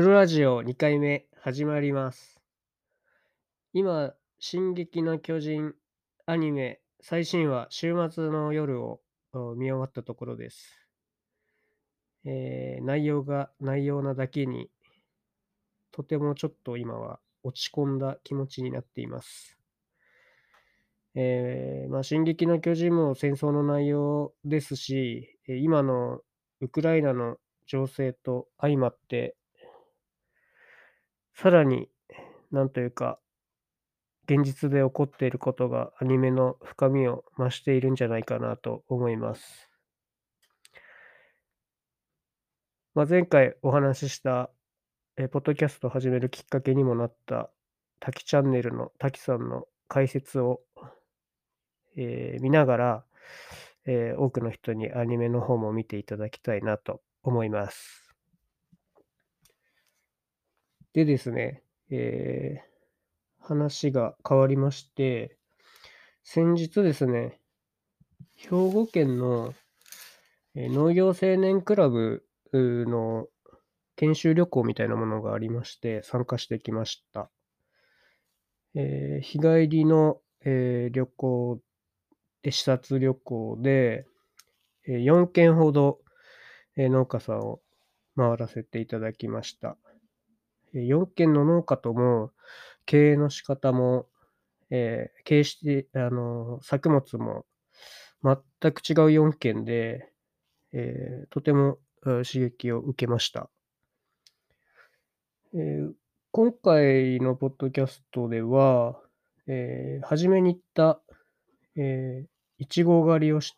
[0.00, 2.40] 黒ラジオ2回目始まります。
[3.72, 5.74] 今、進撃の巨人
[6.24, 9.00] アニメ最新話週末の夜を
[9.56, 10.86] 見終わったところです。
[12.24, 14.70] えー内容が内容なだけに
[15.90, 19.58] とてもちょっと今は落ち込んだ気持ちになっています。
[21.16, 26.20] えーまあ、進撃の巨人も戦争の内容ですし、今の
[26.60, 29.34] ウクライナの情勢と相まって、
[31.40, 31.88] さらに、
[32.50, 33.20] なんというか、
[34.24, 39.70] 現実で起こっていることがアニメの深みを増しているんじゃないかなと思います。
[42.96, 44.50] まあ、前回お話しした、
[45.16, 47.52] えーポッドキャストを始めるきっかけにもなった、
[48.00, 50.62] 滝チャンネルの滝さんの解説を、
[51.96, 53.04] えー見ながら、
[53.86, 58.07] えー多くの人にアニメの方も見ていただきたいなと思います。
[60.98, 62.68] でですね、えー
[63.40, 65.38] 話が変わりまして、
[66.24, 67.40] 先日ですね、
[68.36, 69.54] 兵庫県の、
[70.56, 73.28] 農業青年クラブの
[73.96, 77.30] 研修旅行みたいなものがありまして、参加してきました。
[78.74, 81.60] えー日帰りの、えー旅行
[82.42, 84.06] で、視察旅行で、
[84.88, 86.00] え4軒ほど、
[86.76, 87.60] え農家さんを
[88.16, 89.76] 回らせていただきました。
[90.74, 92.32] 4軒の農家とも
[92.86, 94.06] 経営の仕方も、
[94.70, 97.46] えー経営して、あの作物も
[98.22, 100.10] 全く違う4軒で、
[100.72, 103.50] えーとても刺激を受けました。
[105.54, 105.92] えー
[106.30, 109.00] 今回のポッドキャストでは、
[109.46, 111.00] えー初めに言った、
[111.76, 112.28] えー
[112.60, 113.54] いちご狩りをし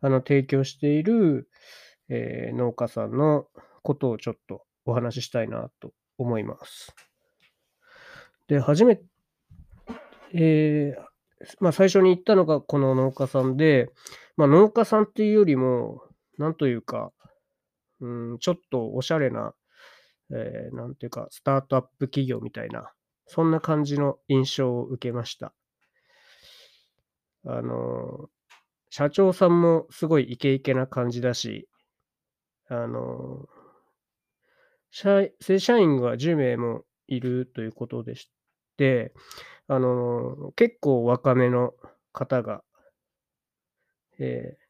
[0.00, 1.48] あの提供している、
[2.08, 3.46] えー農家さんの
[3.82, 6.94] ことをちょっとお話ししたいなと思います。
[8.48, 9.00] で、初め、
[10.32, 11.06] えー
[11.60, 13.90] まあ、最初に言ったのがこの農家さんで、
[14.36, 16.02] まあ、農家さんっていうよりも、
[16.38, 17.12] なんというか、
[18.00, 19.54] うん、ちょっとおしゃれな、
[20.30, 22.92] えーなんていうか、スタートアップ企業みたいな、
[23.26, 25.52] そんな感じの印象を受けました。
[27.44, 28.28] あの、
[28.90, 31.68] 社長さんもすごいイケイケな感じだし、
[32.68, 33.46] あの、
[34.98, 38.30] 社正社員が10名もいるということでし
[38.76, 39.12] て、
[39.68, 41.74] あの、結構若めの
[42.12, 42.64] 方が、
[44.18, 44.66] えー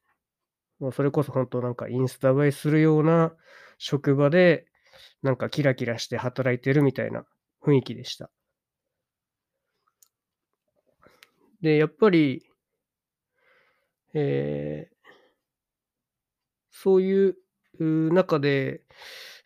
[0.79, 3.33] もうそれこそ本当なんかインスタ映えするような
[3.79, 4.67] 職場で、
[5.23, 7.25] なんかキラキラして働いてるみたいな
[7.63, 8.31] 雰囲気でした。
[11.61, 12.43] で、やっぱり、
[14.13, 14.97] えー
[16.71, 17.35] そういう
[17.79, 18.81] 中で、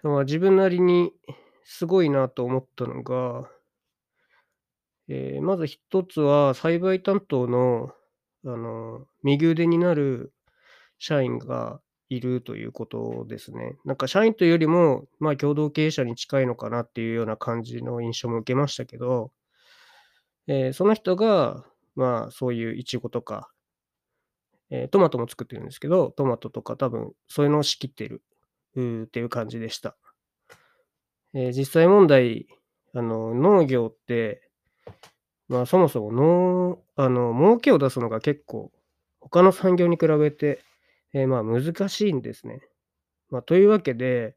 [0.03, 1.11] まあ、自分なりに
[1.63, 3.49] すごいなと思ったのが、
[5.07, 7.93] えーまず一つは栽培担当の、
[8.45, 10.33] あの、右腕になる
[10.99, 13.77] 社員がいるということですね。
[13.85, 19.31] なんか社員というよりも、まあ共同経営者に近いのかなっていうような感じの印象も受けましたけど、
[20.47, 23.51] えーその人が、まあそういうイチゴとか、
[24.71, 28.23] えートマトも作ってるんですけど、トマトとか多分そういうのを仕切ってる
[28.75, 29.95] っていう感じでした。
[31.33, 32.47] えー実際問題、
[32.93, 34.49] あの、農業って、
[35.47, 38.71] まあそもそも農、あの、儲けを出すのが結構
[39.19, 40.63] 他の産業に比べて、
[41.13, 42.61] えーまあ難しいんですね。
[43.29, 44.35] まあというわけで、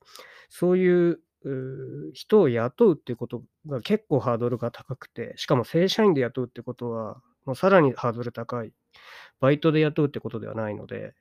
[0.51, 8.73] そういうう人を雇うっていうことが結構ハードルが高くて、しかも正社員で雇うってことは、もうさらにハードル高い。
[9.41, 11.15] バイトで雇うってことではないので、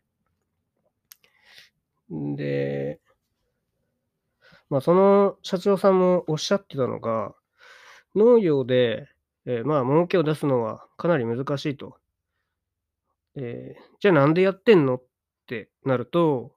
[2.09, 2.99] で、
[4.73, 7.35] まあその社長さんもおっしゃってたのが、
[8.15, 9.07] 農業で、
[9.45, 11.97] えーまあ儲けを出すのはかなり難しいと。
[13.35, 15.03] えーじゃあなんでやってんのっ
[15.47, 16.55] てなると、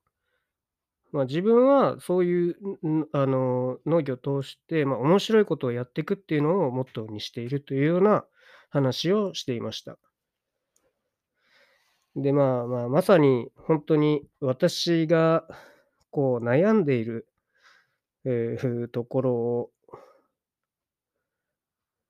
[1.13, 2.57] まあ、自分はそういう、
[3.13, 8.25] あの、農業を通して、まあ、面白いことをやっていくっていうのをモットーにしているというような
[8.71, 9.99] 話をしていました。
[12.17, 15.47] で、まあまあ、まさに本当に私が
[16.11, 17.27] こう悩んでいる、
[18.27, 19.71] えーところを、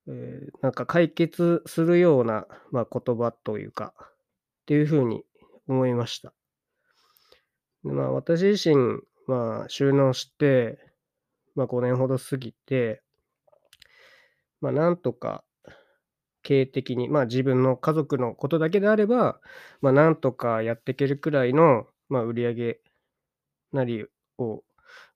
[0.08, 5.24] えーなんか解決するような、まあ、言葉というか、っていうふうに
[5.68, 6.32] 思いました。
[7.84, 8.76] でまあ、私自身、
[9.26, 10.78] まあ、収納して、
[11.54, 13.02] まあ、5年ほど過ぎて、
[14.60, 15.44] まあ、なんとか
[16.42, 19.40] 経営的に、まあ、自分の家族のことだけであれば、
[19.80, 22.80] まあ、なんとかやっていけるくらいの、まあ、売り上げ
[23.72, 24.06] なり
[24.38, 24.62] を、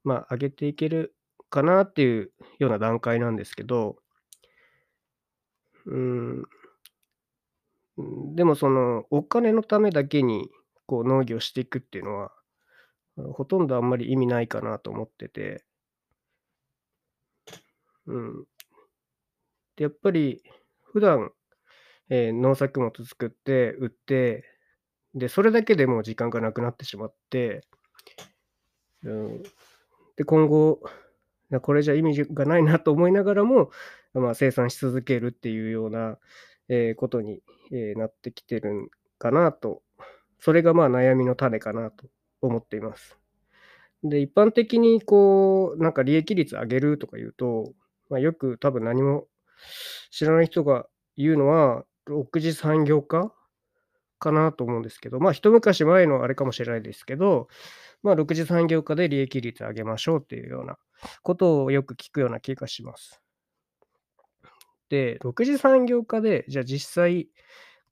[0.04, 1.14] まあ、上げていける
[1.50, 3.96] かなっていうような段階なんですけど、
[5.86, 6.44] うん。
[7.96, 10.48] うん、でもその、お金のためだけに、
[10.86, 12.32] こう農業していくっていうのは、
[13.34, 15.64] ほとんどあんまり意味ないかなと思ってて。
[18.06, 18.46] うん。
[19.76, 20.42] で、やっぱり
[20.92, 21.32] 普段、
[22.10, 24.44] えー農作物作って売って、
[25.14, 27.62] で、それだけでもう時間がなくなってしまって、
[29.02, 29.42] うん。
[30.20, 30.82] で、今後、
[31.62, 33.70] これじゃ意味がないなと思いながらも、
[34.12, 36.18] まあ、生産し続けるっていうような、
[36.68, 37.40] えーことに、
[37.72, 38.88] えーなってきてるん
[39.18, 39.82] かなと、
[40.38, 42.04] それがまあ悩みの種かなと
[42.42, 43.16] 思っています。
[44.04, 47.72] で、一般的にこう、なんか利益率上げるとか言うと、
[48.10, 49.26] まあ、よく多分何も
[50.10, 50.86] 知らない人が
[51.16, 53.32] 言うのは、6次産業化
[54.20, 57.48] かなと思うんですけど、まあ、一昔前のあれかもしれないですけど、
[58.02, 60.78] まあ、6次産業化で利益率上げましょうっていうような
[61.22, 63.20] ことをよく聞くような気がします。
[64.88, 67.28] で、6次産業化で、じゃあ実際、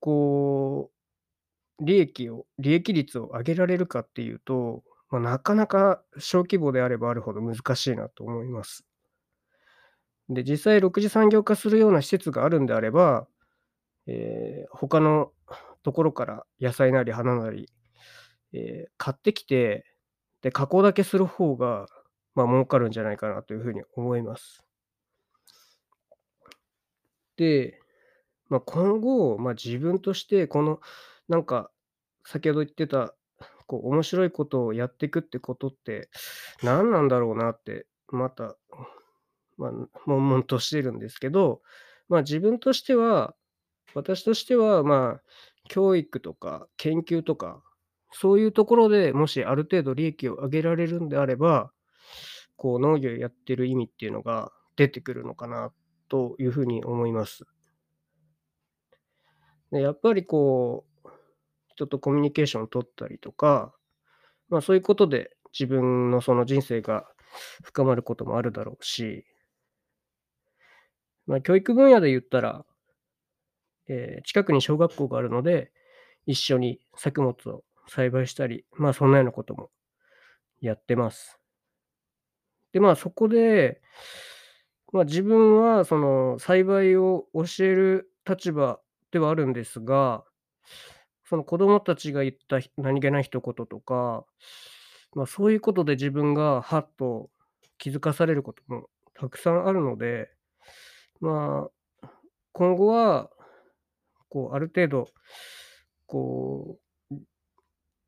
[0.01, 0.91] こ
[1.81, 8.85] う、利益を、利益率を上げられるかっていうと、まあ、なかなか小規模であればあるほど難しいなと思います。
[10.29, 13.27] で、実際6次産業化するような施設があるんであれば、
[14.07, 15.33] えー、他の
[15.83, 17.71] ところから野菜なり花なり、
[18.53, 19.85] えー、買ってきて、
[20.43, 21.87] で、加工だけする方が、
[22.35, 24.65] まあ、儲かるんじゃないかなというふうに思います。
[27.37, 27.81] で、
[28.49, 30.81] まあ、今後、まあ、自分としてこの、
[31.29, 31.71] なんか、
[32.25, 33.15] 先ほど言ってた、
[33.67, 36.09] こう、面白いことをやっていくってことって、
[36.63, 38.57] 何なんだろうなって、また、
[39.57, 39.73] まあ、
[40.07, 41.63] 悶々としてるんですけど、
[42.09, 43.35] まあ、自分としては、
[43.95, 45.23] 私としては、まあ、
[45.69, 47.63] 教育とか研究とか、
[48.11, 51.71] そういうところでもしある程度利益を上げられるんであれば、
[52.57, 55.73] こう農業やってる意味っていうのが出てくるのかな
[56.09, 57.45] というふうに思います。
[59.71, 61.09] でやっぱりこう、
[61.69, 63.75] 人とコミュニケーションを取ったりとか、
[64.49, 67.07] まあそういうことで自分のその人生が
[67.63, 69.27] 深まることもあるだろうし、
[71.27, 72.65] まあ教育分野で言ったら、
[73.89, 75.73] えー近くに小学校があるので、
[76.27, 79.71] 一緒に作物を栽培したり、まあそんなようなことも
[80.61, 81.41] やってます。
[82.73, 83.81] で、まあそこで、
[84.93, 88.81] まあ自分はその栽培を教える立場
[89.11, 90.25] ではあるんですが、
[91.25, 94.25] その子供たちが言った何気ない一言とか、
[95.15, 97.31] まあそういうことで自分がはっと
[97.79, 100.31] 気づかされることもたくさんあるので、
[101.21, 101.71] まあ
[102.53, 103.31] 今後は、
[104.29, 105.09] こうある程度、
[106.07, 106.79] こ
[107.11, 107.15] う、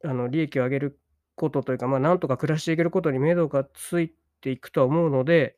[0.05, 1.00] あの利益を上げる
[1.37, 5.56] ことというか、まあなんとか暮らしていけることに目処がついていくとは思うので、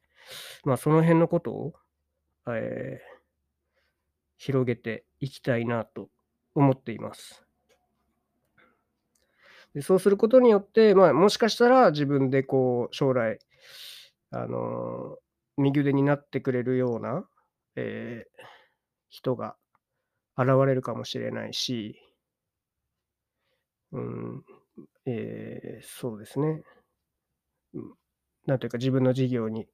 [0.65, 1.75] まあその辺のことを、
[2.49, 3.13] えー
[4.45, 6.09] 広げていきたいなと
[6.57, 7.45] 思っています。
[9.73, 13.39] でそうすることによって、まあ、もしかしたら自分でこう将来、
[14.33, 15.23] あのー
[15.59, 17.25] 右腕になってくれるような、
[17.77, 18.43] えー
[19.11, 19.57] 人が
[20.37, 21.99] 現れるかもしれないし、
[23.93, 24.45] うん、
[25.07, 26.63] えーそうですね。
[27.75, 27.93] うん
[28.47, 29.69] なんというか自分の事業に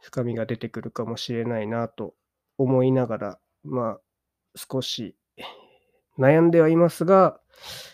[0.00, 2.14] 深みが出てくるかもしれないなと
[2.56, 4.00] 思いながら、まあ、
[4.56, 5.14] 少し
[6.18, 7.40] 悩んではいますが、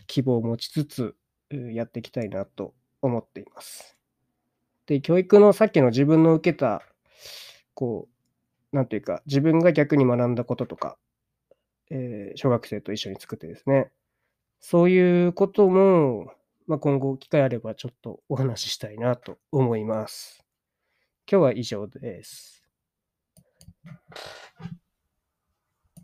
[0.07, 1.17] 希望を持ちつつ、
[1.51, 3.97] やっていきたいなと思っています。
[4.87, 6.83] で、教育のさっきの自分の受けた、
[7.75, 8.09] こ
[8.73, 10.99] う、なんていうか、自分が逆に学んだこととか、
[11.91, 13.91] えー小学生と一緒に作ってですね、
[14.61, 16.33] そういうことも、
[16.67, 20.45] まあ、今後機会あればちょっとお話ししたいなと思います。
[21.31, 22.65] 今日は以上です。